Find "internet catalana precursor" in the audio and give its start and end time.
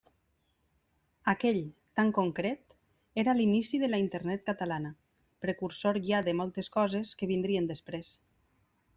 4.03-5.99